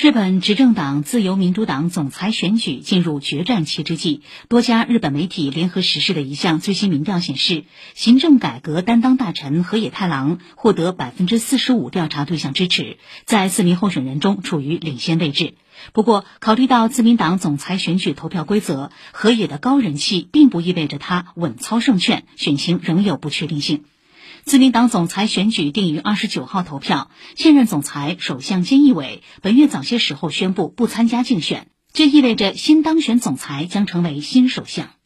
[0.00, 7.64] 日本执政党自由民主党总裁选举进入决战期之际，多家日本媒体联合实施的一项最新民调显示，
[7.94, 15.54] 行政改革担当大臣河野太郎获得百分之四十五调查对象支持，在四名候选人中处于领先位置。
[15.92, 23.82] 不过，考虑到自民党总裁选举投票规则，河野的高人气并不意味着他稳操胜券，选情仍有不确定性。
[24.44, 34.97] 自民党总裁选举定于二十九号投票，现任总裁首相菅义伟本月早些时候宣布不参加竞选，这意味着新当选总裁将成为新首相。